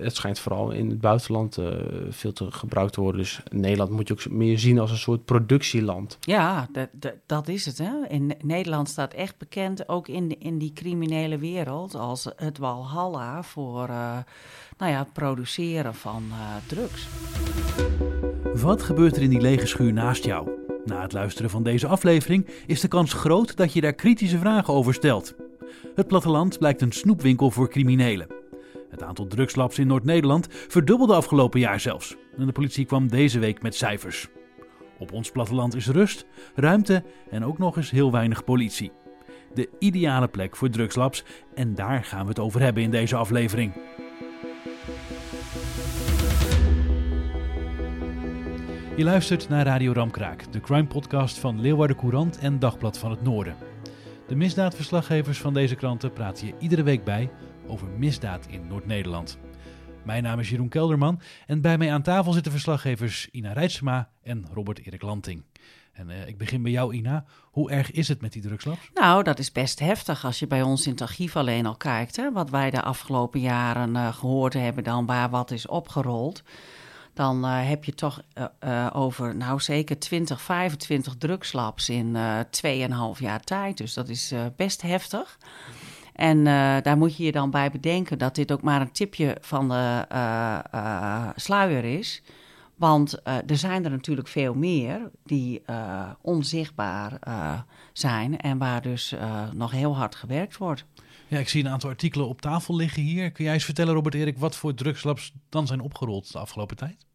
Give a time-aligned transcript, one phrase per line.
[0.00, 1.66] Het schijnt vooral in het buitenland uh,
[2.08, 3.20] veel te gebruikt te worden.
[3.20, 6.18] Dus Nederland moet je ook meer zien als een soort productieland.
[6.20, 7.78] Ja, dat, dat, dat is het.
[7.78, 8.08] Hè?
[8.08, 13.88] In Nederland staat echt bekend, ook in, in die criminele wereld, als het walhalla voor
[13.88, 14.18] uh,
[14.78, 16.36] nou ja, het produceren van uh,
[16.66, 17.08] drugs.
[18.54, 20.48] Wat gebeurt er in die lege schuur naast jou?
[20.84, 24.74] Na het luisteren van deze aflevering is de kans groot dat je daar kritische vragen
[24.74, 25.34] over stelt.
[25.94, 28.26] Het platteland blijkt een snoepwinkel voor criminelen.
[28.90, 32.16] Het aantal drugslabs in Noord-Nederland verdubbelde afgelopen jaar zelfs.
[32.36, 34.28] En de politie kwam deze week met cijfers.
[34.98, 38.92] Op ons platteland is rust, ruimte en ook nog eens heel weinig politie.
[39.54, 41.24] De ideale plek voor drugslabs
[41.54, 43.72] en daar gaan we het over hebben in deze aflevering.
[48.96, 53.22] Je luistert naar Radio Ramkraak, de crime podcast van Leeuwarden Courant en Dagblad van het
[53.22, 53.54] Noorden.
[54.26, 57.30] De misdaadverslaggevers van deze kranten praten je iedere week bij
[57.68, 59.38] over misdaad in Noord-Nederland.
[60.04, 64.46] Mijn naam is Jeroen Kelderman en bij mij aan tafel zitten verslaggevers Ina Rijtsema en
[64.52, 65.42] Robert Erik Lanting.
[65.92, 67.24] En uh, ik begin bij jou, Ina.
[67.42, 68.90] Hoe erg is het met die drugslabs?
[68.94, 72.16] Nou, dat is best heftig als je bij ons in het archief alleen al kijkt.
[72.16, 76.42] Hè, wat wij de afgelopen jaren uh, gehoord hebben, dan waar wat is opgerold
[77.14, 78.22] dan uh, heb je toch
[78.92, 83.76] over, nou zeker 20, 25 drugslabs in 2,5 jaar tijd.
[83.76, 85.38] Dus dat is best heftig.
[86.18, 86.44] En
[86.82, 91.32] daar moet je je dan bij bedenken dat dit ook maar een tipje van de
[91.36, 92.22] sluier is.
[92.76, 95.62] Want er zijn er natuurlijk veel meer die
[96.20, 97.18] onzichtbaar
[97.92, 99.14] zijn en waar dus
[99.52, 100.84] nog heel hard gewerkt wordt.
[101.26, 103.30] Ja, ik zie een aantal artikelen op tafel liggen hier.
[103.32, 107.06] Kun jij eens vertellen, Robert Erik, wat voor drugslabs dan zijn opgerold de afgelopen tijd?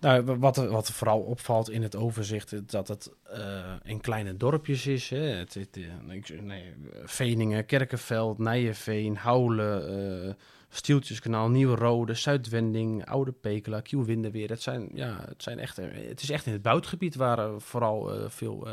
[0.00, 4.86] Nou, wat, wat vooral opvalt in het overzicht, is dat het uh, in kleine dorpjes
[4.86, 5.10] is.
[5.10, 5.18] Hè.
[5.18, 10.32] Het, het, eh, nee, Veningen, Kerkenveld, Nijenveen, Houlen, uh,
[10.68, 14.48] Stieltjeskanaal, Nieuwe Rode, Zuidwending, Oude Pekela, Kielwinderweer.
[14.48, 18.68] Het, zijn, ja, het, zijn echt, het is echt in het buitengebied waar vooral veel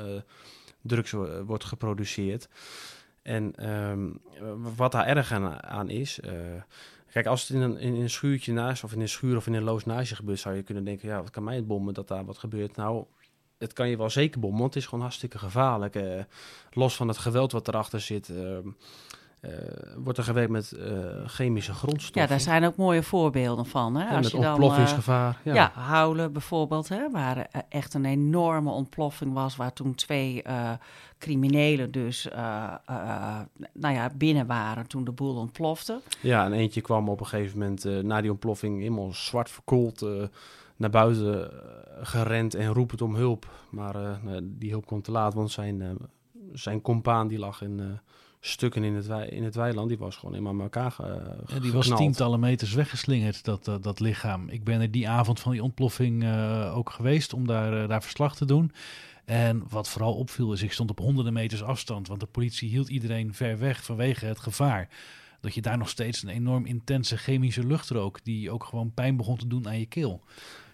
[0.82, 1.12] drugs
[1.46, 2.48] wordt geproduceerd.
[3.22, 4.22] En um,
[4.76, 6.20] wat daar erg aan, aan is...
[7.12, 9.54] Kijk, als het in een, in een schuurtje naast, of in een schuur of in
[9.54, 11.94] een loos naast je gebeurt, zou je kunnen denken, ja, wat kan mij het bommen
[11.94, 12.76] dat daar wat gebeurt?
[12.76, 13.06] Nou,
[13.58, 15.96] het kan je wel zeker bommen, want het is gewoon hartstikke gevaarlijk.
[15.96, 16.24] Uh,
[16.72, 18.58] los van het geweld wat erachter zit, uh,
[19.42, 19.52] uh,
[19.98, 20.74] wordt er gewerkt met
[21.26, 22.22] chemische grondstoffen.
[22.22, 23.96] Ja, daar zijn ook mooie voorbeelden van.
[23.96, 24.04] Hè?
[24.04, 25.40] Ja, Als met je dan, ontploffingsgevaar.
[25.44, 25.54] ja.
[25.54, 30.44] ja, Houlen bijvoorbeeld, hè, waar echt een enorme ontploffing was, waar toen twee
[31.18, 32.28] criminelen dus
[33.74, 36.02] nou ja, binnen waren toen de boel ontplofte.
[36.22, 40.06] Ja, en eentje kwam op een gegeven moment na die ontploffing helemaal zwart verkoold
[40.76, 41.52] naar buiten
[42.02, 43.48] gerend en roepend om hulp.
[43.70, 45.98] Maar die hulp kwam te laat, want zijn,
[46.54, 48.00] zijn compaan die lag in
[48.48, 49.88] stukken in het, wei, in het weiland.
[49.90, 51.16] Die was gewoon helemaal met elkaar uh,
[51.48, 54.50] ja, Die was tientallen meters weggeslingerd, dat, uh, dat lichaam.
[54.50, 58.36] Ik ben er die avond van die ontploffing uh, ook geweest om daar, daar verslag
[58.36, 58.72] te doen.
[59.26, 62.90] En wat vooral opviel is, ik stond op honderden meters afstand, want de politie hield
[62.90, 64.90] iedereen ver weg vanwege het gevaar.
[65.42, 69.18] Dat je daar nog steeds een enorm intense chemische lucht rook, die ook gewoon pijn
[69.18, 70.24] begon te doen aan je keel.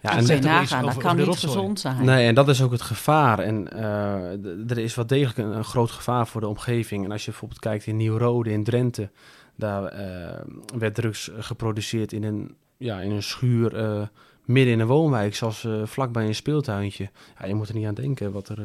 [0.04, 2.04] Ja, en dat nagaan, dat kan niet gezond zijn.
[2.04, 3.38] Nee, en dat is ook het gevaar.
[3.38, 7.04] En uh, er is wel degelijk een, een, groot gevaar voor de omgeving.
[7.04, 9.10] En als je bijvoorbeeld kijkt in Nieuw-Rode, in Drenthe,
[9.56, 10.40] daar uh,
[10.78, 14.02] werd drugs geproduceerd in een, ja, in een schuur uh,
[14.44, 17.10] midden in een woonwijk, zoals vlakbij een speeltuintje.
[17.38, 18.58] Ja, je moet er niet aan denken wat er,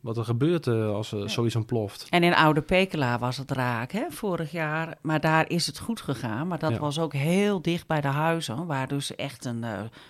[0.00, 1.28] wat er gebeurt uh, als er ja.
[1.28, 2.06] zoiets ontploft.
[2.10, 4.98] En in Oude Pekela was het raak, hè, vorig jaar.
[5.00, 6.48] Maar daar is het goed gegaan.
[6.48, 6.78] Maar dat ja.
[6.78, 9.64] was ook heel dicht bij de huizen, waar dus echt een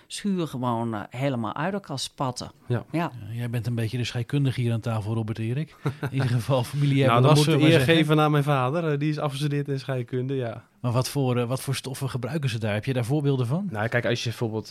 [0.07, 2.51] schuur gewoon helemaal uit elkaar spatte.
[2.67, 2.85] Ja.
[2.91, 3.11] Ja.
[3.31, 5.75] jij bent een beetje de scheikundige hier aan tafel, Robert Erik.
[5.83, 8.99] In ieder geval familiair Nou, dan moet ik eer geven aan mijn vader.
[8.99, 10.63] die is afgestudeerd in scheikunde, ja.
[10.79, 12.73] Maar wat voor, uh, wat voor stoffen gebruiken ze daar?
[12.73, 13.67] Heb je daar voorbeelden van?
[13.71, 14.69] Nou, kijk, als je bijvoorbeeld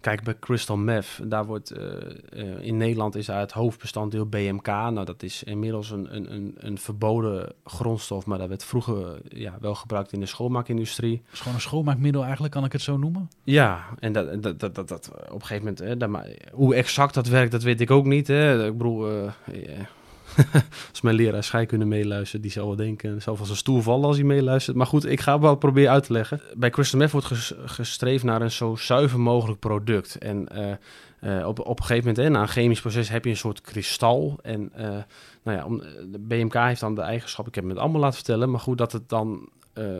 [0.00, 4.66] kijkt bij crystal meth, daar wordt uh, in Nederland is daar het hoofdbestanddeel BMK.
[4.66, 9.56] Nou, dat is inmiddels een, een, een, een verboden grondstof, maar dat werd vroeger ja,
[9.60, 11.22] wel gebruikt in de schoonmaakindustrie.
[11.24, 13.28] Het is gewoon een schoonmaakmiddel eigenlijk, kan ik het zo noemen?
[13.44, 17.14] Ja, en dat, dat, dat, dat, dat op een gegeven moment, hè, dat, hoe exact
[17.14, 18.26] dat werkt, dat weet ik ook niet.
[18.26, 18.66] Hè.
[18.66, 19.30] Ik bedoel,
[20.90, 24.16] als mijn leraar scheikunde meeluistert, die zal wel denken, zal van zijn stoel vallen als
[24.16, 24.76] hij meeluistert.
[24.76, 26.40] Maar goed, ik ga wel proberen uit te leggen.
[26.56, 30.18] Bij Crystal Meth wordt ges gestreefd naar een zo zuiver mogelijk product.
[30.18, 33.36] En uh, uh, op, op een gegeven moment, na een chemisch proces, heb je een
[33.36, 34.38] soort kristal.
[34.42, 34.88] En uh,
[35.42, 38.60] nou ja, de BMK heeft dan de eigenschap, ik heb het allemaal laten vertellen, maar
[38.60, 39.48] goed, dat het dan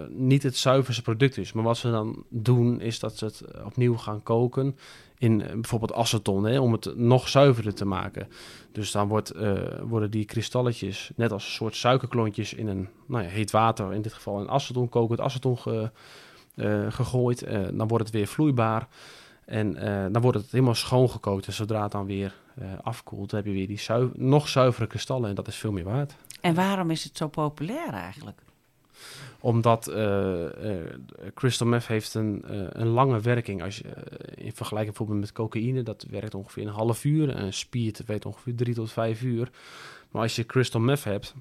[0.08, 1.52] niet het zuiverste product is.
[1.52, 4.76] Maar wat ze dan doen, is dat ze het opnieuw gaan koken
[5.18, 8.28] in uh, bijvoorbeeld aceton, hè, om het nog zuiverder te maken.
[8.72, 13.24] Dus dan wordt, uh, worden die kristalletjes, net als een soort suikerklontjes, in een nou
[13.24, 15.90] ja, heet water, in dit geval in aceton, kokend aceton ge,
[16.88, 17.46] gegooid.
[17.72, 18.88] dan wordt het weer vloeibaar.
[19.44, 19.72] En
[20.12, 21.46] dan wordt het helemaal schoongekookt.
[21.46, 22.34] En zodra het dan weer
[22.82, 23.80] afkoelt, heb je weer die
[24.14, 25.28] nog zuivere kristallen.
[25.28, 26.14] En dat is veel meer waard.
[26.40, 28.42] En waarom is het zo populair eigenlijk?
[29.40, 30.46] Omdat uh,
[31.34, 33.62] crystal meth heeft een, uh, een lange werking.
[33.62, 33.88] Als je,
[34.34, 37.30] in vergelijking bijvoorbeeld met cocaïne, dat werkt ongeveer een half uur.
[37.30, 39.50] En speed weet ongeveer drie tot vijf uur.
[40.10, 41.34] Maar als je crystal meth hebt,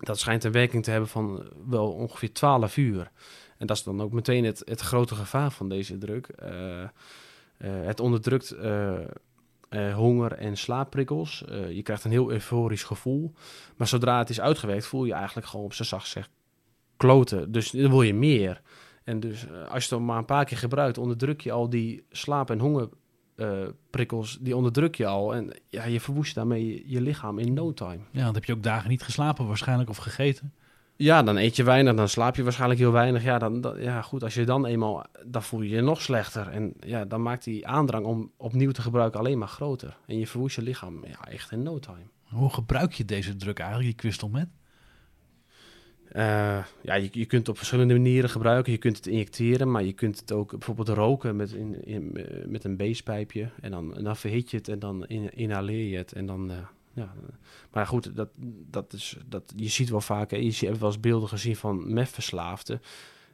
[0.00, 3.10] dat schijnt een werking te hebben van wel ongeveer 12 uur.
[3.58, 6.28] En dat is dan ook meteen het, het grote gevaar van deze druk.
[7.58, 8.56] het onderdrukt
[9.94, 11.44] honger en slaapprikkels.
[11.70, 13.32] je krijgt een heel euforisch gevoel.
[13.76, 16.28] Maar zodra het is uitgewerkt, voel je eigenlijk gewoon op zijn zacht zeg
[17.00, 17.52] kloten.
[17.52, 18.60] Dus dan wil je meer.
[19.04, 22.04] En dus eh, als je het maar een paar keer gebruikt, onderdruk je al die
[22.10, 25.34] slaap- en hongerprikkels, uh, die onderdruk je al.
[25.34, 28.00] En ja, je verwoest daarmee je, lichaam in no time.
[28.10, 30.52] Ja, dan heb je ook dagen niet geslapen waarschijnlijk of gegeten.
[30.96, 33.22] Ja, dan eet je weinig, dan slaap je waarschijnlijk heel weinig.
[33.22, 36.48] Ja, dan, ja goed, als je dan eenmaal, dan voel je je nog slechter.
[36.48, 39.96] En ja, dan maakt die aandrang om opnieuw te gebruiken alleen maar groter.
[40.06, 42.06] En je verwoest je lichaam ja, echt in no time.
[42.24, 44.48] Hoe gebruik je deze druk eigenlijk, die crystal met?
[46.16, 48.72] Uh, ja, je, je kunt het op verschillende manieren gebruiken.
[48.72, 52.64] Je kunt het injecteren, maar je kunt het ook bijvoorbeeld roken met, in, in, met
[52.64, 53.50] een beestpijpje.
[53.60, 56.12] En dan, en dan verhit je het en dan inhaleer je het.
[56.12, 56.56] En dan, uh,
[56.92, 57.14] ja.
[57.72, 58.28] Maar goed, dat,
[58.70, 62.80] dat is, dat, je ziet wel vaak, je hebt wel eens beelden gezien van mefverslaafden.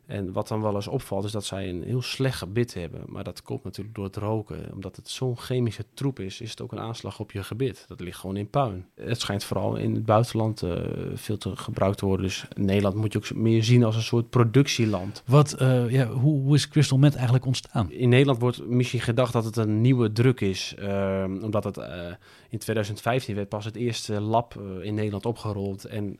[0.07, 3.01] En wat dan wel eens opvalt, is dat zij een heel slecht gebit hebben.
[3.07, 4.73] Maar dat komt natuurlijk door het roken.
[4.73, 7.85] Omdat het zo'n chemische troep is, is het ook een aanslag op je gebit.
[7.89, 8.87] Dat ligt gewoon in puin.
[8.95, 10.75] Het schijnt vooral in het buitenland uh,
[11.15, 12.27] veel te gebruikt te worden.
[12.27, 15.23] Dus Nederland moet je ook meer zien als een soort productieland.
[15.27, 17.93] Wat, uh, ja, hoe, hoe, is crystal meth eigenlijk ontstaan?
[17.93, 20.75] In Nederland wordt misschien gedacht dat het een nieuwe druk is.
[20.79, 21.77] Uh, omdat het
[22.49, 25.85] in 2015 werd pas het eerste lab in Nederland opgerold.
[25.85, 26.17] En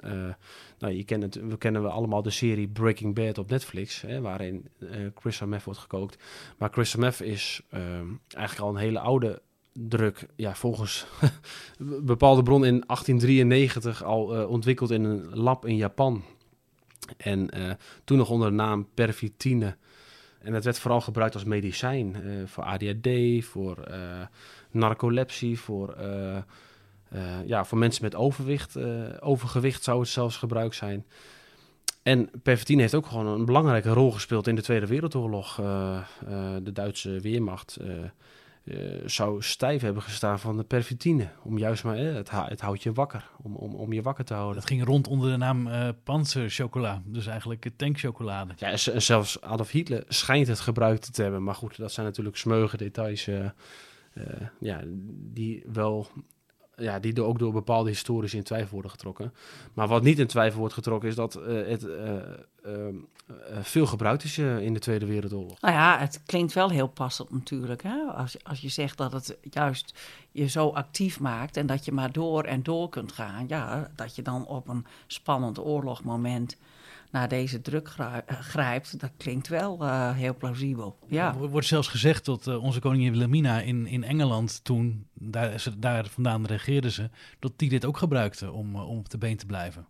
[0.79, 4.21] nou, je kent het, we kennen we allemaal de serie Breaking Bad op Netflix, hè,
[4.21, 6.19] waarin uh, crystal meth wordt gekookt.
[6.59, 7.81] Maar crystal is uh,
[8.29, 9.43] eigenlijk al een hele oude
[9.73, 11.07] druk, ja, volgens
[12.03, 16.25] bepaalde bron in 1893 al uh, ontwikkeld in een lab in Japan.
[17.17, 17.71] En uh,
[18.05, 19.77] toen nog onder de naam pervitine.
[20.39, 23.09] En het werd vooral gebruikt als medicijn voor ADHD,
[23.45, 23.89] voor
[24.71, 25.97] narcolepsie, voor
[27.45, 28.79] ja, voor mensen met overwicht,
[29.21, 31.07] overgewicht zou het zelfs gebruikt zijn.
[32.07, 35.59] En pervitin heeft ook gewoon een belangrijke rol gespeeld in de Tweede Wereldoorlog.
[35.61, 36.01] Uh,
[36.63, 37.79] de Duitse Weermacht
[39.05, 41.29] zou stijf hebben gestaan van de pervitine.
[41.43, 44.57] Om juist maar, het, het, houdt je wakker, om, om, om je wakker te houden.
[44.57, 45.69] Het ging rond onder de naam
[46.05, 48.53] panzerchocola, dus eigenlijk tankchocolade.
[48.57, 51.43] Ja, en zelfs Adolf Hitler schijnt het gebruikt te hebben.
[51.43, 53.29] Maar goed, dat zijn natuurlijk smeugen details
[54.61, 54.81] ja,
[55.33, 56.09] die wel
[56.77, 59.33] ja, die ook door bepaalde historici in twijfel worden getrokken.
[59.75, 62.15] Maar wat niet in twijfel wordt getrokken is dat uh, het uh,
[62.67, 62.95] uh,
[63.61, 65.61] veel gebruikt is in de Tweede Wereldoorlog.
[65.61, 67.83] Nou ja, het klinkt wel heel passend natuurlijk.
[67.83, 67.99] Hè?
[67.99, 69.99] Als, als je zegt dat het juist
[70.31, 73.45] je zo actief maakt en dat je maar door en door kunt gaan.
[73.49, 76.57] Ja, dat je dan op een spannend oorlogmoment
[77.11, 80.99] naar deze druk eh, grijpt, dat klinkt wel uh, heel plausibel.
[81.09, 81.35] Ja.
[81.41, 85.79] Er wordt zelfs gezegd dat uh, onze koningin Wilhelmina in, in Engeland, toen daar, ze,
[85.79, 89.47] daar vandaan regeerde ze, dat die dit ook gebruikte om, om op de been te
[89.47, 89.87] blijven.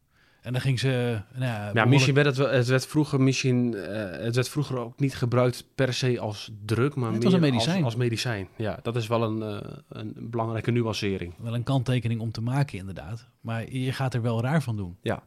[0.47, 1.21] En dan ging ze.
[1.35, 5.01] Nou ja, ja misschien werd het, het werd vroeger misschien, uh, het werd vroeger ook
[5.01, 7.85] niet gebruikt per se als druk, maar meer als medicijn.
[7.85, 8.49] Als, medicijn.
[8.57, 11.35] Ja, dat is wel een, uh, een belangrijke nuancering.
[11.39, 13.29] Wel een kanttekening om te maken, inderdaad.
[13.41, 14.97] Maar je gaat er wel raar van doen.
[15.03, 15.23] Ja,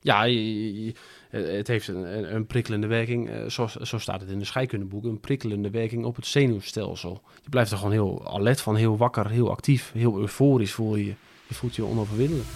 [0.00, 0.26] ja,
[1.30, 5.20] het heeft een, een prikkelende werking, eh, zo, zo, staat het in de scheikundeboek, een
[5.20, 7.22] prikkelende werking op het zenuwstelsel.
[7.42, 11.14] Je blijft er gewoon heel alert van, heel wakker, heel actief, heel euforisch voel je.
[11.46, 12.46] Je voelt je onoverwinnelijk.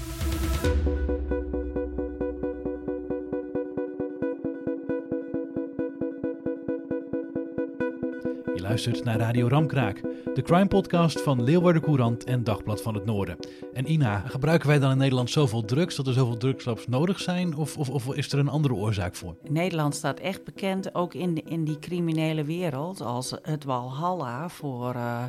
[8.62, 10.02] Luistert naar Radio Ramkraak,
[10.35, 13.37] de crime podcast van Leeuwarden Courant en Dagblad van het Noorden.
[13.73, 17.57] En Ina, gebruiken wij dan in Nederland zoveel drugs dat er zoveel drugslabs nodig zijn?
[17.57, 19.37] Of, of, of, is er een andere oorzaak voor?
[19.49, 25.25] Nederland staat echt bekend, ook in, in die criminele wereld, als het walhalla voor uh,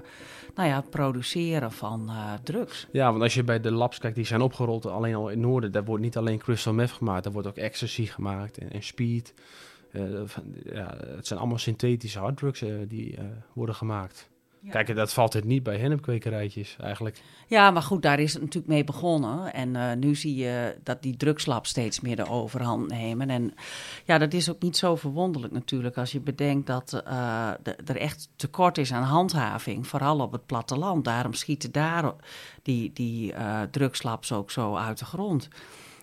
[0.56, 2.88] nou ja, het produceren van uh, drugs.
[2.92, 5.48] Ja, want als je bij de labs kijkt, die zijn opgerold alleen al in het
[5.48, 8.84] noorden, daar wordt niet alleen crystal meth gemaakt, daar wordt ook ecstasy gemaakt en, en
[8.84, 9.34] speed.
[9.94, 10.22] Uh,
[10.64, 13.24] ja, het zijn allemaal synthetische harddrugs uh, die uh,
[13.54, 14.30] worden gemaakt.
[14.60, 14.72] Ja.
[14.72, 17.22] Kijk, dat valt het niet bij hennepkwekerijtjes eigenlijk.
[17.48, 19.54] Ja, maar goed, daar is het natuurlijk mee begonnen.
[19.54, 23.30] En nu zie je dat die drugslabs steeds meer de overhand nemen.
[23.30, 23.54] En
[24.06, 27.04] ja, dat is ook niet zo verwonderlijk natuurlijk als je bedenkt dat
[27.86, 29.88] er echt tekort is aan handhaving.
[29.88, 31.06] Vooral op het platteland.
[31.06, 32.14] Daarom schieten daar
[32.62, 33.34] die, die
[33.72, 35.50] drugslabs ook zo uit de grond.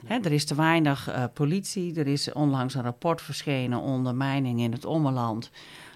[0.06, 1.94] Er is te weinig politie.
[1.94, 5.50] Er is onlangs een rapport verschenen, ondermijning in het Ommeland.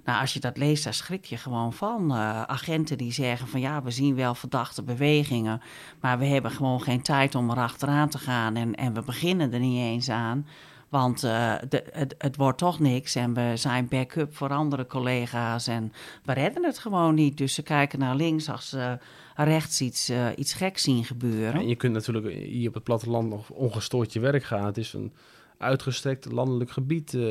[0.05, 2.13] Nou, als je dat leest, daar schrik je gewoon van.
[2.47, 5.61] agenten die zeggen van ja, we zien wel verdachte bewegingen,
[6.01, 9.61] maar we hebben gewoon geen tijd om erachteraan te gaan en, en we beginnen er
[9.61, 10.47] niet eens aan.
[10.95, 15.67] Want uh, de, het, het, wordt toch niks en we zijn backup voor andere collega's
[15.67, 15.93] en
[16.25, 17.39] we redden het gewoon niet.
[17.39, 18.99] Dus ze kijken naar links als ze
[19.35, 21.61] rechts iets, uh, iets geks zien gebeuren.
[21.61, 24.67] En je kunt natuurlijk hier op het platteland nog ongestoord je werk gaan.
[24.67, 25.13] Het is een
[25.59, 27.13] uitgestrekt landelijk gebied.
[27.13, 27.23] Uh,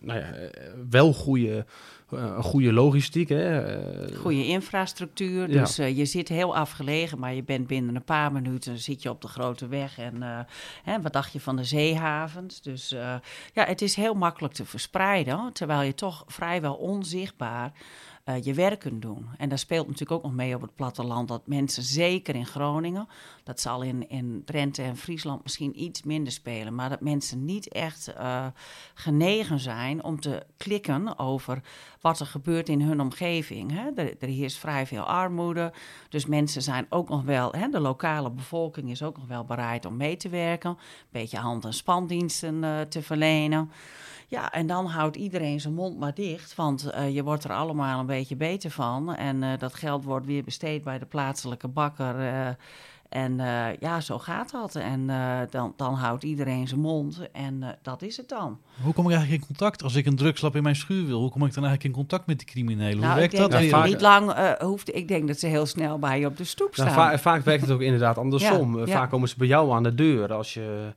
[0.00, 0.32] nou ja,
[0.90, 1.66] wel goede
[2.10, 3.28] eh, goede logistiek.
[3.28, 3.60] Hè?
[3.60, 5.48] Eh, goede infrastructuur.
[5.48, 9.20] Dus je zit heel afgelegen, maar je bent binnen een paar minuten zit je op
[9.20, 9.98] de grote weg.
[9.98, 10.46] En
[10.82, 12.62] hè, wat dacht je van de zeehavens?
[12.62, 12.88] Dus
[13.52, 17.72] ja, het is heel makkelijk te verspreiden, terwijl je toch vrijwel onzichtbaar
[18.24, 19.28] uh, je werk kunt doen.
[19.38, 23.08] En daar speelt natuurlijk ook nog mee op het platteland dat mensen, zeker in Groningen,
[23.42, 27.68] dat zal in, in Drenthe en Friesland misschien iets minder spelen, maar dat mensen niet
[27.68, 28.46] echt uh,
[28.94, 31.62] genegen zijn om te klikken over
[32.00, 33.72] wat er gebeurt in hun omgeving.
[33.72, 33.90] Hè.
[33.94, 35.72] Er, er heerst vrij veel armoede,
[36.08, 39.84] dus mensen zijn ook nog wel, hè, de lokale bevolking is ook nog wel bereid
[39.84, 40.76] om mee te werken, een
[41.10, 43.70] beetje hand- en spandiensten uh, te verlenen.
[44.34, 48.00] Ja, en dan houdt iedereen zijn mond maar dicht, want uh, je wordt er allemaal
[48.00, 49.14] een beetje beter van.
[49.14, 52.20] En uh, dat geld wordt weer besteed bij de plaatselijke bakker.
[52.20, 52.48] Uh,
[53.08, 53.36] en
[53.80, 54.74] ja, zo gaat dat.
[54.74, 55.06] En
[55.50, 58.58] dan, dan houdt iedereen zijn mond en dat is het dan.
[58.82, 61.20] Hoe kom ik eigenlijk in contact als ik een drugslab in mijn schuur wil?
[61.20, 62.96] Hoe kom ik dan eigenlijk in contact met die criminelen?
[62.96, 63.50] Hoe nou, werkt dat?
[63.50, 63.86] dat vaak...
[63.86, 64.94] niet lang hoeft.
[64.94, 67.10] Ik denk dat ze heel snel bij je op de stoep nou, staan.
[67.10, 68.78] Va vaak werkt het ook inderdaad andersom.
[68.78, 70.92] Ja, vaak komen ze bij jou aan de deur als je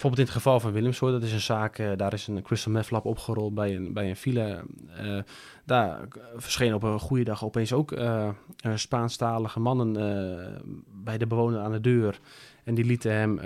[0.00, 2.72] bijvoorbeeld in het geval van Willemshoor, dat is een zaak, uh, daar is een crystal
[2.72, 4.64] meth lab opgerold bij een, bij een file.
[5.02, 5.18] Uh,
[5.64, 8.28] daar verschenen op een goede dag opeens ook uh,
[8.74, 9.92] Spaanstalige mannen
[11.04, 12.20] bij de bewoner aan de deur.
[12.64, 13.40] En die lieten hem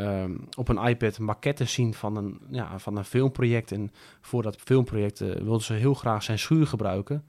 [0.56, 3.72] op een iPad maquetten zien van een, ja, van een filmproject.
[3.72, 7.24] En voor dat filmproject wilden ze heel graag zijn schuur gebruiken.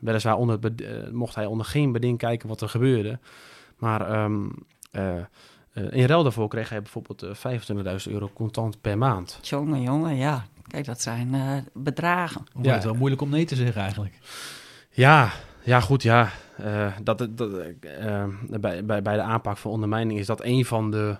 [0.00, 0.58] weliswaar onder,
[1.12, 3.18] mocht hij onder geen beding kijken wat er gebeurde.
[3.78, 4.28] Maar...
[4.92, 5.24] Uh,
[5.76, 9.38] in ruil daarvoor kreeg hij bijvoorbeeld uh, 25.000 euro contant per maand.
[9.42, 10.44] Jongen, jongen, ja.
[10.66, 12.44] Kijk, dat zijn uh, bedragen.
[12.62, 14.18] Ja, het is wel moeilijk om nee te zeggen eigenlijk.
[14.90, 15.30] Ja,
[15.62, 16.30] ja goed, ja.
[16.60, 17.36] Uh, dat, dat,
[18.60, 21.16] bij, bij, bij de aanpak van ondermijning is dat een van de,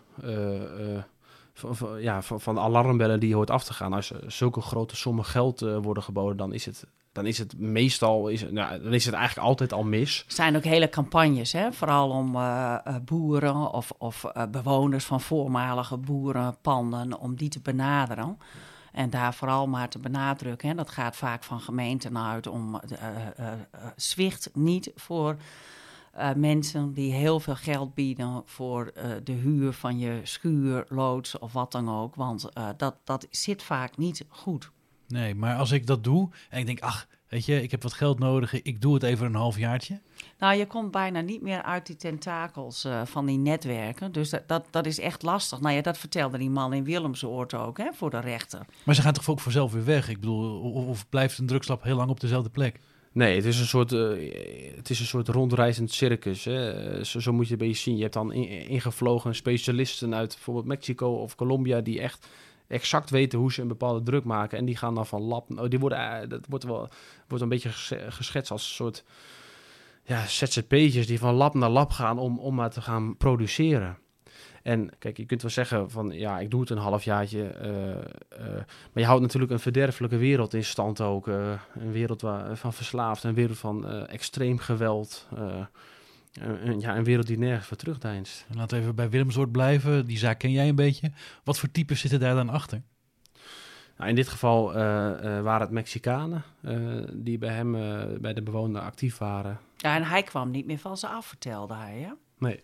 [1.54, 3.92] van, van, ja, van, van de alarmbellen die je hoort af te gaan.
[3.92, 6.86] Als zulke grote sommen geld worden geboden, dan is het
[7.16, 10.24] dan is het meestal, is, nou, dan is het eigenlijk altijd al mis.
[10.26, 11.72] Er zijn ook hele campagnes, hè?
[11.72, 18.38] vooral om uh, boeren of, of uh, bewoners van voormalige boerenpanden, om die te benaderen.
[18.92, 20.68] En daar vooral maar te benadrukken.
[20.68, 20.74] Hè?
[20.74, 22.80] Dat gaat vaak van gemeenten uit om
[23.96, 25.36] zwicht niet voor
[26.36, 28.92] mensen die heel veel geld bieden voor
[29.24, 32.14] de huur van je schuur, loods of wat dan ook.
[32.14, 34.70] Want dat, dat zit vaak niet goed.
[35.08, 37.92] Nee, maar als ik dat doe en ik denk, ach, weet je, ik heb wat
[37.92, 40.00] geld nodig, ik doe het even een halfjaartje.
[40.38, 44.12] Nou, je komt bijna niet meer uit die tentakels uh, van die netwerken.
[44.12, 45.60] Dus dat, dat, dat is echt lastig.
[45.60, 48.66] Nou ja, dat vertelde die man in Willemsoort ook, hè, voor de rechter.
[48.84, 50.08] Maar ze gaan toch ook vanzelf weer weg?
[50.08, 52.80] Ik bedoel, of, of blijft een drugslab heel lang op dezelfde plek?
[53.12, 54.32] Nee, het is een soort, uh,
[54.76, 56.44] het is een soort rondreizend circus.
[56.44, 57.04] Hè.
[57.04, 57.96] Zo, zo, moet je het een beetje zien.
[57.96, 61.80] Je hebt dan ingevlogen specialisten uit bijvoorbeeld Mexico of Colombia...
[61.80, 62.28] die echt
[62.68, 64.58] exact weten hoe ze een bepaalde druk maken.
[64.58, 65.58] En die gaan dan van lab.
[65.58, 66.88] Oh, die worden, eh, dat wordt wel
[67.28, 67.70] wordt een beetje
[68.08, 69.04] geschetst als een soort
[70.02, 73.98] ja, ZZP'tjes die van lab naar lab gaan om, om maar te gaan produceren.
[74.62, 77.54] En kijk, je kunt wel zeggen van ja, ik doe het een halfjaartje.
[77.62, 78.44] Uh,
[78.92, 81.26] maar je houdt natuurlijk een verderfelijke wereld in stand ook.
[81.26, 85.28] Een wereld waar, van verslaafd, een wereld van extreem geweld.
[86.40, 88.46] Een, ja, een wereld die nergens voor terugdeinst.
[88.54, 90.06] Laten we even bij Willemsoort blijven.
[90.06, 91.12] Die zaak ken jij een beetje.
[91.44, 92.82] Wat voor types zitten daar dan achter?
[93.96, 97.72] Nou, in dit geval uh, uh, waren het Mexicanen uh, die bij hem,
[98.20, 99.58] bij de bewoner actief waren.
[99.76, 102.16] Ja, en hij kwam niet meer van ze af, vertelde hij, ja?
[102.38, 102.60] Nee.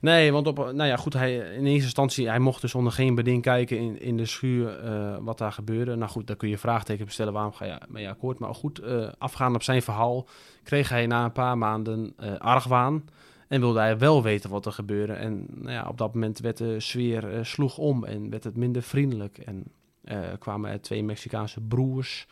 [0.00, 3.14] Nee, want op, nou ja, goed, hij, in eerste instantie, hij mocht dus onder geen
[3.14, 4.78] beding kijken in, in de schuur
[5.22, 5.96] wat daar gebeurde.
[5.96, 8.38] Nou goed, daar kun je vraagteken bestellen, waarom ga je mee akkoord?
[8.38, 8.82] Maar goed,
[9.18, 10.26] afgaan op zijn verhaal,
[10.62, 13.04] kreeg hij na een paar maanden argwaan.
[13.48, 15.12] En wilde hij wel weten wat er gebeurde.
[15.12, 18.82] En nou ja, op dat moment werd de sfeer sloeg om en werd het minder
[18.82, 19.38] vriendelijk.
[19.38, 19.64] En
[20.04, 22.26] uh, kwamen er twee Mexicaanse broers,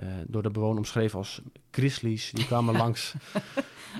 [0.00, 2.30] uh, door de bewoner omschreven als grizzlies.
[2.30, 3.14] Die kwamen langs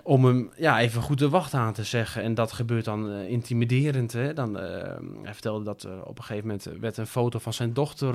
[0.02, 2.22] om hem ja, even goed de wacht aan te zeggen.
[2.22, 4.12] En dat gebeurt dan uh, intimiderend.
[4.12, 4.32] Hè?
[4.32, 4.54] Dan,
[5.22, 8.14] hij vertelde dat op een gegeven moment werd een foto van zijn dochter...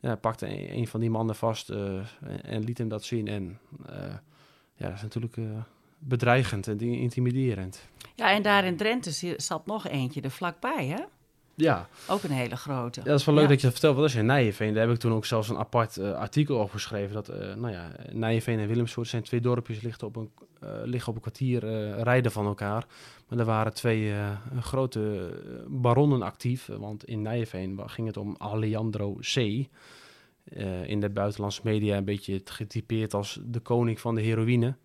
[0.00, 1.70] ja, pakte een, een, van die mannen vast
[2.42, 3.28] en liet hem dat zien.
[3.28, 3.58] En
[4.74, 5.36] ja, dat is natuurlijk
[5.98, 7.88] bedreigend en intimiderend.
[8.14, 11.04] Ja, en daar in Drenthe zat nog eentje er vlakbij, hè?
[11.60, 11.88] Ja.
[12.08, 13.00] Ook een hele grote.
[13.00, 13.96] Ja, dat is wel leuk dat je dat vertelt.
[13.96, 14.74] Wat is in Nijenveen?
[14.74, 17.14] Daar heb ik toen ook zelfs een apart uh, artikel over geschreven.
[17.14, 20.30] Dat, uh, nou ja, Nijenveen en Willemsoort zijn twee dorpjes, liggen op een,
[20.64, 21.60] uh, liggen op een kwartier
[22.02, 22.86] rijden van elkaar.
[23.28, 24.12] Maar er waren twee
[24.60, 25.30] grote
[25.68, 26.66] baronnen actief.
[26.66, 29.66] Want in Nijenveen ging het om Alejandro C.,
[30.86, 34.76] in de buitenlandse media een beetje getypeerd als de koning van de heroïne.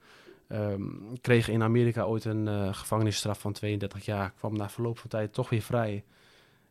[0.49, 4.31] Um, kreeg in Amerika ooit een gevangenisstraf van 32 jaar.
[4.37, 6.03] Kwam na verloop van tijd toch weer vrij.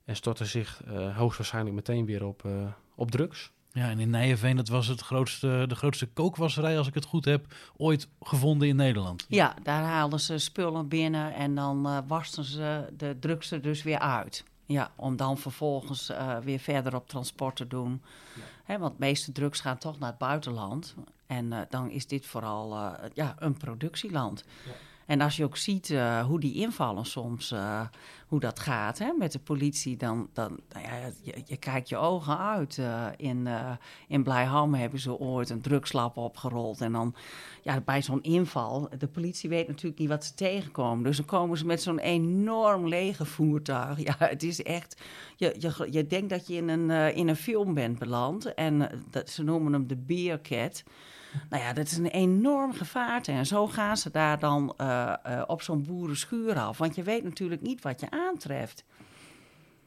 [0.05, 2.53] En stortte zich uh, hoogstwaarschijnlijk meteen weer op, uh,
[2.95, 3.53] op drugs.
[3.73, 7.25] Ja, en in Nijenveen, dat was het grootste, de grootste kookwasserij, als ik het goed
[7.25, 7.47] heb,
[7.77, 9.27] ooit gevonden in Nederland.
[9.29, 13.83] Ja, daar haalden ze spullen binnen en dan uh, wasten ze de drugs er dus
[13.83, 14.45] weer uit.
[14.67, 18.03] Ja, om dan vervolgens uh, weer verder op transport te doen.
[18.35, 18.43] Ja.
[18.65, 20.95] Hè, want de meeste drugs gaan toch naar het buitenland.
[21.27, 24.45] En uh, dan is dit vooral uh, ja, een productieland.
[24.67, 24.73] Ja.
[25.07, 27.81] En als je ook ziet uh, hoe die invallen soms, uh,
[28.27, 31.97] hoe dat gaat hè, met de politie, dan, dan nou ja, je, je kijkt je
[31.97, 32.77] ogen uit.
[32.77, 33.49] Uh, in,
[34.09, 36.81] in Blijham hebben ze ooit een drugslab opgerold.
[36.81, 37.15] En dan
[37.63, 41.05] ja, bij zo'n inval, de politie weet natuurlijk niet wat ze tegenkomen.
[41.05, 44.03] Dus dan komen ze met zo'n enorm lege voertuig.
[44.03, 45.03] Ja, het is echt,
[45.37, 48.55] je, je, je denkt dat je in een, in een film bent beland.
[48.55, 50.83] En dat, ze noemen hem de Beercat.
[51.51, 53.33] Nou ja, dat is een enorm gevaarte.
[53.33, 56.79] En zo gaan ze daar dan uh, uh, op zo'n boerenschuur af.
[56.79, 58.85] Want je weet natuurlijk niet wat je aantreft.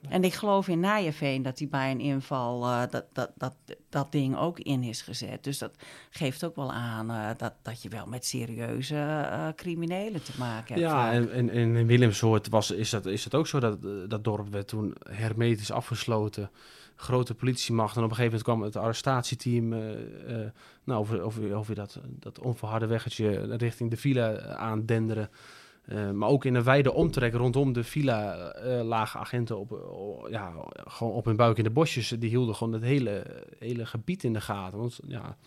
[0.10, 3.56] En ik geloof in Nijenveen dat hij bij een inval uh, dat, dat, dat,
[3.90, 5.44] dat ding ook in is gezet.
[5.44, 5.72] Dus dat
[6.10, 10.80] geeft ook wel aan dat, dat je wel met serieuze criminelen te maken hebt.
[10.80, 13.60] Ja, en, en, en in Willemsoort was, is, dat, is dat ook zo.
[13.60, 16.50] Dat, dat dorp werd toen hermetisch afgesloten
[16.98, 17.98] grote politiemacht.
[17.98, 19.80] En op een gegeven moment kwam het arrestatieteam uh,
[20.30, 20.50] uh,
[20.84, 25.30] nou, over, over, dat, dat onverharde weggetje richting de villa aandenderen.
[25.86, 31.14] Uh, maar ook in een wijde omtrek rondom de villa lagen agenten op, ja, gewoon
[31.14, 32.10] op hun buik in de bosjes.
[32.10, 34.78] Die hielden gewoon het hele, hele gebied in de gaten.
[34.78, 35.38] Want ja,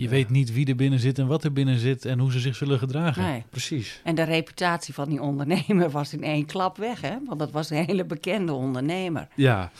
[0.00, 0.10] je ja.
[0.10, 2.56] weet niet wie er binnen zit en wat er binnen zit en hoe ze zich
[2.56, 3.22] zullen gedragen.
[3.22, 3.44] Nee.
[3.50, 4.00] Precies.
[4.04, 7.16] En de reputatie van die ondernemer was in één klap weg, hè?
[7.26, 9.28] Want dat was een hele bekende ondernemer.
[9.34, 9.70] Ja,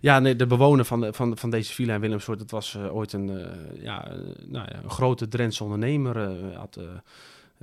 [0.00, 2.96] ja nee, de bewoner van, de, van, van deze villa in Willemsoort, dat was uh,
[2.96, 6.30] ooit een, uh, ja, uh, nou ja, een grote Drentse ondernemer.
[6.56, 6.80] had,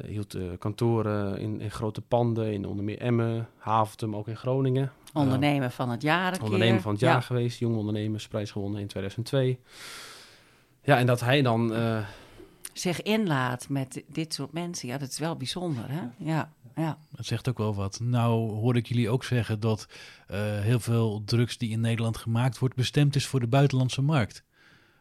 [0.06, 4.92] hield kantoren in, in, grote panden in onder meer Emmen, Haventum, ook in Groningen.
[5.14, 6.42] Ondernemer van het jaar.
[6.42, 7.22] Ondernemer van het jaar ja.
[7.22, 9.60] geweest, jong ondernemersprijs gewonnen in 2002.
[10.84, 11.74] Ja, en dat hij dan...
[11.74, 12.08] Uh...
[12.74, 16.02] Zich inlaat met dit soort mensen, ja, dat is wel bijzonder, hè?
[16.18, 16.98] Ja, ja.
[17.12, 18.00] Dat zegt ook wel wat.
[18.00, 19.88] Nou hoorde ik jullie ook zeggen dat
[20.32, 22.76] uh, heel veel drugs die in Nederland gemaakt wordt...
[22.76, 24.44] bestemd is voor de buitenlandse markt.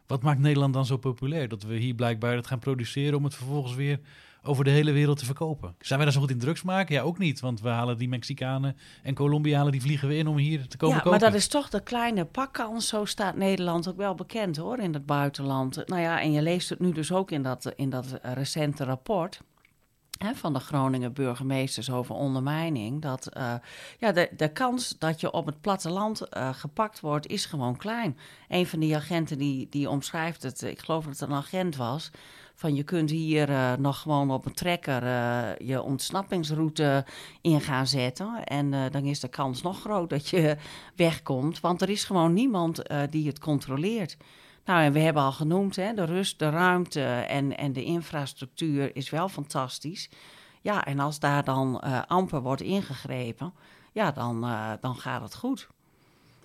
[0.07, 1.47] Wat maakt Nederland dan zo populair?
[1.47, 3.99] Dat we hier blijkbaar het gaan produceren om het vervolgens weer
[4.43, 5.75] over de hele wereld te verkopen.
[5.79, 6.95] Zijn wij dan zo goed in drugs maken?
[6.95, 7.39] Ja, ook niet.
[7.39, 10.95] Want we halen die Mexicanen en Colombianen, die vliegen we in om hier te komen
[10.95, 11.19] ja, kopen.
[11.19, 12.87] maar dat is toch de kleine pakkans.
[12.87, 15.87] Zo staat Nederland ook wel bekend hoor, in het buitenland.
[15.87, 19.41] Nou ja, en je leest het nu dus ook in dat, in dat recente rapport...
[20.17, 23.01] Hè, van de Groningen burgemeesters over ondermijning.
[23.01, 23.53] Dat uh,
[23.99, 28.17] ja, de, de kans dat je op het platteland uh, gepakt wordt, is gewoon klein.
[28.47, 32.11] Een van die agenten die, die omschrijft het, ik geloof dat het een agent was
[32.55, 37.05] van je kunt hier uh, nog gewoon op een trekker uh, je ontsnappingsroute
[37.41, 38.43] in gaan zetten.
[38.43, 40.57] En uh, dan is de kans nog groot dat je
[40.95, 44.17] wegkomt, want er is gewoon niemand die het controleert.
[44.65, 48.95] Nou, en we hebben al genoemd, hè, de rust, de ruimte en, en de infrastructuur
[48.95, 50.09] is wel fantastisch.
[50.61, 53.53] Ja, en als daar dan amper wordt ingegrepen,
[53.91, 54.41] ja, dan,
[54.79, 55.67] dan gaat het goed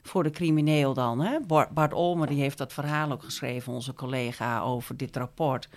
[0.08, 1.20] voor de crimineel dan.
[1.20, 1.38] Hè?
[1.72, 5.68] Bart Olmer die heeft dat verhaal ook geschreven, onze collega, over dit rapport.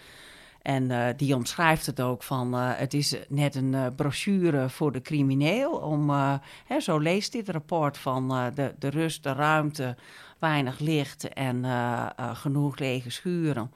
[0.62, 4.92] En uh, die omschrijft het ook van, uh, het is net een uh, brochure voor
[4.92, 5.72] de crimineel.
[5.72, 6.10] Om,
[6.66, 9.96] hè, zo leest dit rapport van de, de rust, de ruimte,
[10.40, 11.66] weinig licht en
[12.16, 13.72] genoeg lege schuren.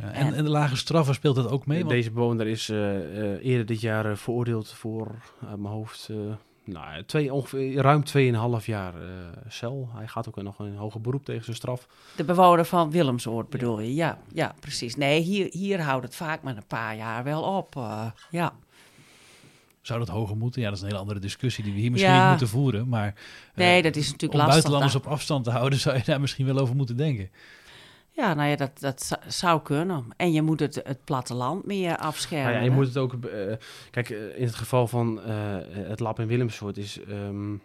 [0.00, 1.78] Ja, en, en, de lage straffen speelt dat ook mee?
[1.78, 1.90] Want...
[1.90, 5.14] Deze bewoner is eerder dit jaar veroordeeld voor,
[5.48, 6.10] uit mijn hoofd,
[6.66, 8.02] nou, twee, ongeveer, ruim
[8.60, 9.08] 2,5 jaar uh,
[9.48, 9.88] cel.
[9.94, 11.86] Hij gaat ook nog een hoger beroep tegen zijn straf.
[12.16, 13.86] De bewoner van Willemsoord bedoel ja.
[13.86, 13.94] je?
[13.94, 14.96] Ja, ja precies.
[14.96, 17.76] Nee, hier, hier houdt het vaak met een paar jaar wel op.
[17.76, 18.52] Uh, ja.
[19.82, 20.60] Zou dat hoger moeten?
[20.60, 22.20] Ja, dat is een hele andere discussie die we hier misschien ja.
[22.20, 22.88] niet moeten voeren.
[22.88, 23.12] Maar uh,
[23.54, 24.54] nee, dat is natuurlijk om lastig.
[24.54, 27.30] buitenlanders op afstand te houden, zou je daar misschien wel over moeten denken.
[28.16, 30.04] Ja, nou ja, dat, dat zou kunnen.
[30.16, 32.52] En je moet het, het platteland meer afschermen.
[32.52, 33.12] Nou ja, je moet het ook...
[33.12, 33.54] Uh,
[33.90, 37.00] kijk, in het geval van uh, het lab in Willemsvoort is...
[37.08, 37.62] Um,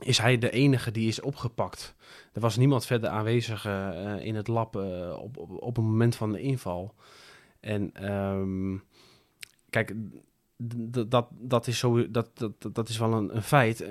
[0.00, 1.94] is hij de enige die is opgepakt.
[2.32, 4.76] Er was niemand verder aanwezig uh, in het lab
[5.18, 6.94] op, op, op het moment van de inval.
[7.60, 8.82] En um,
[9.70, 9.94] kijk,
[11.08, 13.84] dat, dat, is, zo, dat, dat, dat is wel een, een feit.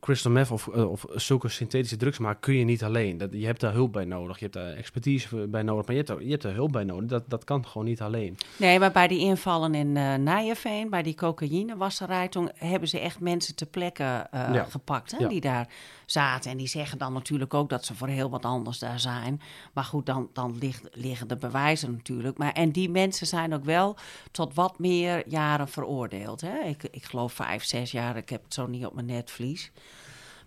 [0.00, 3.18] Eh, Crystal meth of, eh, of zulke synthetische drugs maken kun je niet alleen.
[3.18, 4.38] Dat, je hebt daar hulp bij nodig.
[4.38, 5.86] Je hebt daar expertise bij nodig.
[5.86, 7.08] Maar je hebt, je hebt er hulp bij nodig.
[7.08, 8.36] Dat, dat kan gewoon niet alleen.
[8.56, 13.20] Nee, maar bij die invallen in uh, Nijenveen, bij die cocaïnewasserij, toen hebben ze echt
[13.20, 14.02] mensen ter plekke
[14.34, 14.64] uh, ja.
[14.64, 15.28] gepakt hè, ja.
[15.28, 15.68] die daar
[16.06, 16.50] zaten.
[16.50, 19.40] En die zeggen dan natuurlijk ook dat ze voor heel wat anders daar zijn.
[19.72, 22.38] Maar goed, dan, dan ligt, liggen de bewijzen natuurlijk.
[22.38, 23.96] Maar, en die mensen zijn ook wel
[24.30, 26.40] tot wat meer jaren veroordeeld.
[26.40, 26.58] Hè?
[26.58, 28.16] Ik, ik geloof vijf, zes jaar.
[28.16, 29.72] Ik heb het zo niet op mijn netvlies.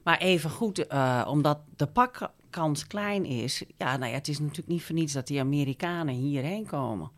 [0.03, 3.63] Maar even goed, uh, omdat de pakkans klein is.
[3.77, 7.11] Ja, nou ja, het is natuurlijk niet voor niets dat die Amerikanen hierheen komen.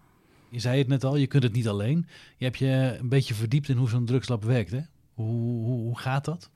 [0.49, 2.07] Je zei het net al, je kunt het niet alleen.
[2.37, 4.71] Je hebt je een beetje verdiept in hoe zo'n drugslab werkt.
[4.71, 4.81] Hè?
[5.13, 6.49] Hoe, hoe, hoe gaat dat?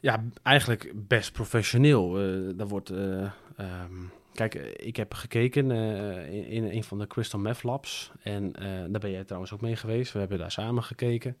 [0.00, 2.24] Ja, eigenlijk best professioneel.
[2.24, 2.90] Uh, daar wordt.
[2.90, 8.12] Uh, um, kijk, ik heb gekeken uh, in, in, een van de Crystal Meth Labs.
[8.22, 8.52] En
[8.88, 10.12] daar ben jij trouwens ook mee geweest.
[10.12, 11.36] We hebben daar samen gekeken.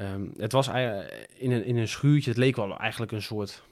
[0.00, 2.30] Um, het was in een, in een schuurtje.
[2.30, 3.62] Het leek wel eigenlijk een soort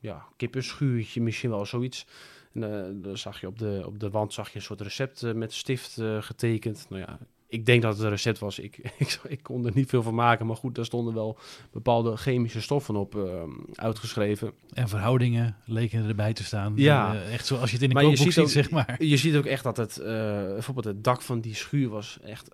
[0.00, 2.06] ja, kippenschuurtje, misschien wel zoiets.
[2.52, 5.32] En dan zag je op de, op de wand zag je een soort recept uh,
[5.32, 6.86] met stift uh, getekend.
[6.88, 7.18] Nou ja,
[7.52, 8.58] ik denk dat het een recept was.
[8.58, 10.46] Ik, ik, ik, kon er niet veel van maken.
[10.46, 11.38] Maar goed, daar stonden wel
[11.72, 13.42] bepaalde chemische stoffen op uh,
[13.74, 14.52] uitgeschreven.
[14.72, 16.72] En verhoudingen leken erbij te staan.
[16.76, 17.14] Ja.
[17.14, 18.96] Uh, echt zoals je het in de kookboek ziet, ook, zeg maar.
[19.04, 19.98] Je ziet ook echt dat het...
[19.98, 22.48] Uh, bijvoorbeeld het dak van die schuur was echt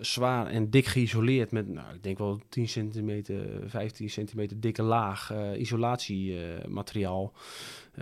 [0.00, 1.50] zwaar en dik geïsoleerd.
[1.50, 7.32] Met, nou, ik denk wel 10 centimeter, 15 centimeter dikke laag isolatiemateriaal.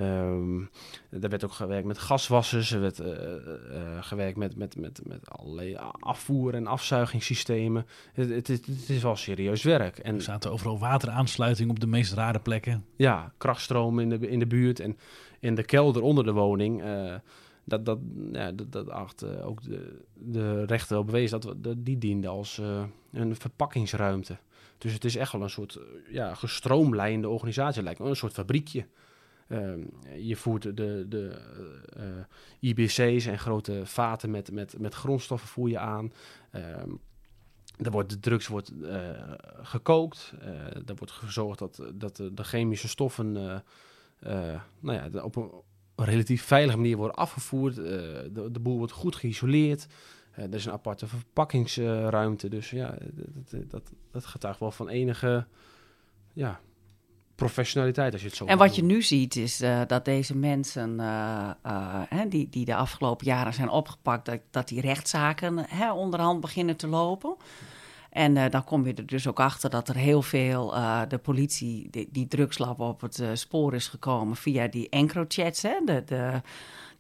[0.01, 0.71] Um,
[1.11, 3.13] er werd ook gewerkt met gaswassers, er werd uh, uh,
[4.01, 7.87] gewerkt met, met, met, met allerlei afvoer- en afzuigingssystemen.
[8.13, 9.99] Het, het, is wel serieus werk.
[9.99, 12.85] En, er zaten overal wateraansluitingen op de meest rare plekken.
[12.97, 14.99] Ja, krachtstroom in de, in de buurt en
[15.41, 16.85] in de kelder onder de woning.
[16.85, 17.15] Uh,
[17.65, 17.99] dat, dat,
[18.33, 22.61] ja, dat, dat acht ook de, de rechter wel bewezen, dat, dat die diende als
[23.13, 24.37] een verpakkingsruimte.
[24.79, 25.79] Dus het is echt wel een soort
[26.09, 28.87] ja, gestroomlijnde organisatie, lijkt wel een soort fabriekje.
[29.49, 31.39] Um, je voert de, de
[31.99, 32.05] uh,
[32.61, 36.13] IBC's en grote vaten met, met, met grondstoffen voer je aan.
[37.77, 39.11] Er wordt, de drugs wordt uh,
[39.63, 40.35] gekookt.
[40.43, 43.63] Uh, er wordt gezorgd dat, dat de, de chemische stoffen nou
[44.81, 45.51] ja, op een
[45.97, 47.75] relatief veilige manier worden afgevoerd.
[47.75, 49.87] de, de boel wordt goed geïsoleerd.
[50.33, 52.49] er is een aparte verpakkingsruimte.
[52.49, 55.47] Dus ja, dat, dat, dat getuigt wel van enige
[56.33, 56.61] ja,
[57.37, 60.91] professionaliteit, als je het zo En wat je nu ziet is uh, dat deze mensen
[61.01, 65.93] uh, uh, hè, die, die de afgelopen jaren zijn opgepakt, dat, dat die rechtszaken hè,
[65.93, 67.37] onderhand beginnen te lopen.
[68.11, 70.75] En dan kom je er dus ook achter dat er heel veel
[71.09, 76.03] de politie, die, die drugslab op het spoor is gekomen via die encrochats, hè, de,
[76.05, 76.41] de,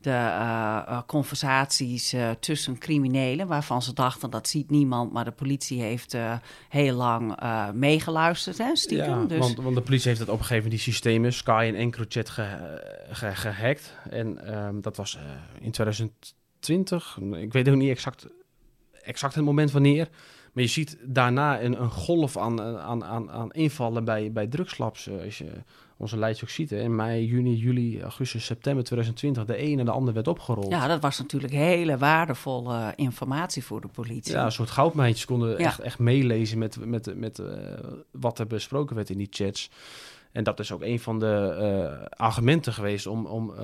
[0.07, 5.81] de uh, conversaties uh, tussen criminelen, waarvan ze dachten dat ziet niemand, maar de politie
[5.81, 6.35] heeft uh,
[6.69, 7.37] heel lang
[7.75, 9.21] meegeluisterd, hè, stiekem.
[9.21, 9.39] Ja, dus...
[9.39, 12.29] want, want, de politie heeft het op een gegeven moment die systemen Sky en EncroChat
[12.29, 13.95] ge, ge, gehackt.
[14.11, 15.19] En um, dat was
[15.61, 18.27] in 2020, ik weet ook niet exact,
[19.03, 20.09] exact het moment wanneer.
[20.53, 25.11] Maar je ziet daarna een, een golf aan, aan, aan, aan invallen bij, bij drugslabs.
[25.25, 25.51] Als je
[25.97, 29.85] onze lijst ook ziet, hè, in mei, juni, juli, augustus, september 2020, de een en
[29.85, 30.71] de ander werd opgerold.
[30.71, 34.33] Ja, dat was natuurlijk hele waardevolle informatie voor de politie.
[34.33, 35.57] Ja, een soort goudmijntjes konden ja.
[35.57, 37.47] echt, echt meelezen met, met, met uh,
[38.11, 39.71] wat er besproken werd in die chats.
[40.37, 43.57] En dat is ook een van de uh, argumenten geweest om, om uh,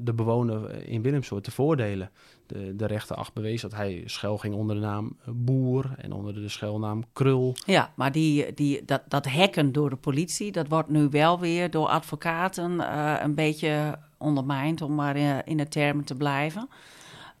[0.00, 2.10] de bewoner in Willemsoort te voordelen.
[2.46, 6.34] De, de rechter acht bewees dat hij schuil ging onder de naam Boer en onder
[6.34, 7.56] de schuilnaam Krul.
[7.66, 11.70] Ja, maar die, die, dat, dat hacken door de politie, dat wordt nu wel weer
[11.70, 16.68] door advocaten uh, een beetje ondermijnd, om maar in, in de termen te blijven.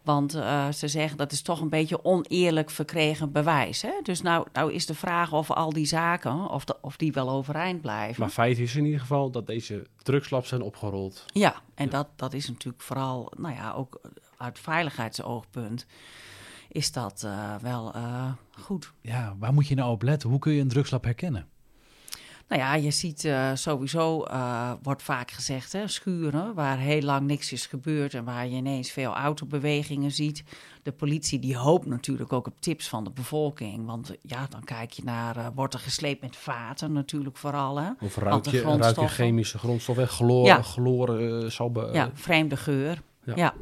[0.02, 3.82] Want uh, ze zeggen dat is toch een beetje oneerlijk verkregen bewijs.
[3.82, 3.92] Hè?
[4.02, 7.30] Dus nou, nou is de vraag of al die zaken, of, de, of die wel
[7.30, 8.20] overeind blijven.
[8.20, 11.24] Maar feit is in ieder geval dat deze drugslabs zijn opgerold.
[11.26, 11.90] Ja, en ja.
[11.90, 14.00] Dat, dat is natuurlijk vooral, nou ja, ook
[14.36, 15.86] uit veiligheidsoogpunt
[16.68, 18.92] is dat uh, wel uh, goed.
[19.00, 20.28] Ja, waar moet je nou op letten?
[20.30, 21.46] Hoe kun je een drugslab herkennen?
[22.52, 27.26] Nou ja, je ziet uh, sowieso, uh, wordt vaak gezegd, hè, schuren waar heel lang
[27.26, 30.44] niks is gebeurd en waar je ineens veel autobewegingen ziet.
[30.82, 34.90] De politie die hoopt natuurlijk ook op tips van de bevolking, want ja, dan kijk
[34.90, 37.80] je naar, uh, wordt er gesleept met vaten natuurlijk vooral.
[37.80, 37.90] Hè?
[38.00, 40.62] Of ruik je, ruik je chemische grondstoffen, chloor, ja.
[40.62, 43.32] chloor zal be, Ja, vreemde geur, ja.
[43.36, 43.54] ja.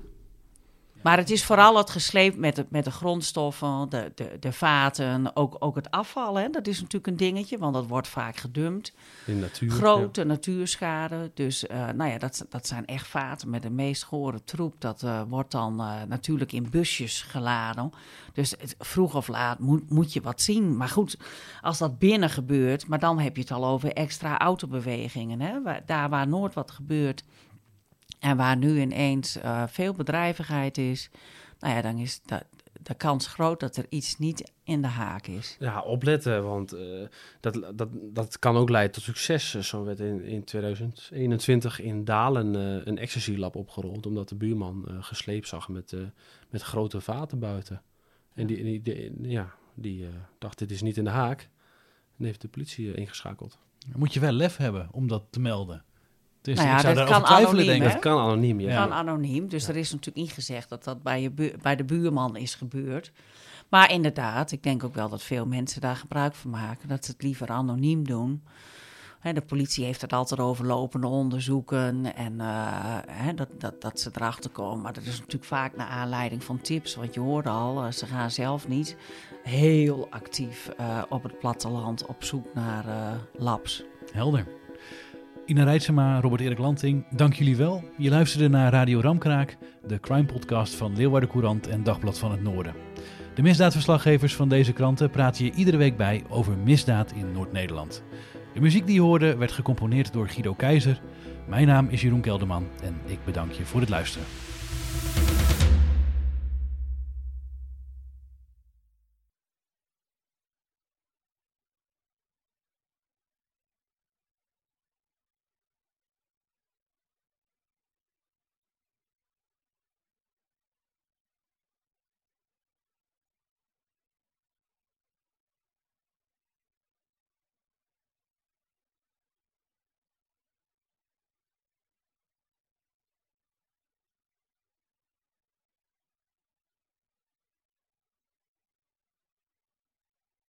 [1.02, 5.36] Maar het is vooral het gesleept met de, met de grondstoffen, de, de, de vaten,
[5.36, 6.34] ook, ook het afval.
[6.34, 6.48] Hè?
[6.50, 8.92] Dat is natuurlijk een dingetje, want dat wordt vaak gedumpt.
[9.26, 9.70] In natuur.
[9.70, 11.30] Grote natuurschade.
[11.34, 14.74] Dus uh, nou ja, dat, dat zijn echt vaten met de meest gore troep.
[14.78, 17.92] Dat uh, wordt dan uh, natuurlijk in busjes geladen.
[18.32, 20.76] Dus het, vroeg of laat moet, moet je wat zien.
[20.76, 21.18] Maar goed,
[21.60, 25.40] als dat binnen gebeurt, maar dan heb je het al over extra autobewegingen.
[25.40, 25.62] Hè?
[25.62, 27.24] Waar, daar waar nooit wat gebeurt
[28.20, 31.10] en waar nu ineens uh, veel bedrijvigheid is,
[31.58, 32.42] nou ja, dan is de,
[32.82, 35.56] de kans groot dat er iets niet in de haak is.
[35.58, 37.06] Ja, opletten, want uh,
[37.40, 39.50] dat, dat, dat kan ook leiden tot succes.
[39.50, 45.48] Zo werd in, in 2021 in Dalen uh, een ecstasy-lab opgerold, omdat de buurman gesleept
[45.48, 45.94] zag met,
[46.50, 47.82] met grote vaten buiten.
[48.34, 50.06] En die, die, die ja, die
[50.38, 51.48] dacht, dit is niet in de haak.
[52.18, 53.58] En heeft de politie ingeschakeld.
[53.88, 55.84] Dan moet je wel lef hebben om dat te melden.
[56.42, 57.90] Dus nou ja, ik zou dat kan anoniem, denken.
[57.90, 58.84] Dat kan anoniem, ja.
[58.86, 59.68] kan anoniem, dus ja.
[59.68, 63.12] er is natuurlijk niet gezegd dat dat bij, je bu bij de buurman is gebeurd.
[63.68, 66.88] Maar inderdaad, ik denk ook wel dat veel mensen daar gebruik van maken.
[66.88, 68.42] Dat ze het liever anoniem doen.
[69.20, 74.00] He, de politie heeft het altijd over lopende onderzoeken en uh, he, dat, dat, dat
[74.00, 74.82] ze erachter komen.
[74.82, 76.94] Maar dat is natuurlijk vaak naar aanleiding van tips.
[76.94, 78.96] Want je hoorde al, uh, ze gaan zelf niet
[79.42, 82.84] heel actief uh, op het platteland op zoek naar
[83.36, 83.84] labs.
[84.12, 84.59] Helder.
[85.50, 87.84] Ina Rijtsema, Robert Erik Lanting, dank jullie wel.
[87.96, 92.42] Je luisterde naar Radio Ramkraak, de crime podcast van Leeuwarden Courant en Dagblad van het
[92.42, 92.74] Noorden.
[93.34, 98.02] De misdaadverslaggevers van deze kranten praten je iedere week bij over misdaad in Noord-Nederland.
[98.54, 101.00] De muziek die je hoorde werd gecomponeerd door Guido Keizer.
[101.48, 104.26] Mijn naam is Jeroen Kelderman en ik bedank je voor het luisteren.